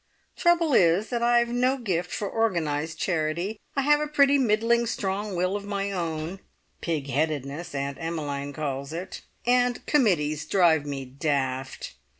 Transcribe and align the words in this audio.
The 0.35 0.41
trouble 0.41 0.73
is 0.73 1.09
that 1.09 1.21
I've 1.21 1.49
no 1.49 1.77
gift 1.77 2.09
for 2.11 2.27
organised 2.27 2.97
charity. 2.97 3.59
I 3.75 3.83
have 3.83 3.99
a 3.99 4.07
pretty 4.07 4.39
middling 4.39 4.87
strong 4.87 5.35
will 5.35 5.55
of 5.55 5.63
my 5.63 5.91
own 5.91 6.39
("pigheadedness" 6.81 7.75
Aunt 7.75 7.99
Emmeline 8.01 8.51
calls 8.51 8.93
it!) 8.93 9.21
and 9.45 9.85
committees 9.85 10.47
drive 10.47 10.87
me 10.87 11.05
daft. 11.05 11.93